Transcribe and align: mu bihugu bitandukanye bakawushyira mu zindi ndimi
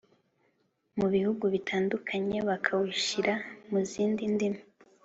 mu 0.97 1.07
bihugu 1.13 1.43
bitandukanye 1.53 2.37
bakawushyira 2.47 3.33
mu 3.69 3.79
zindi 3.89 4.23
ndimi 4.33 4.61